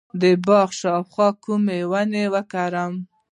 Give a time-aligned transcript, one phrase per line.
[0.21, 2.93] د باغ شاوخوا کومې ونې وکرم؟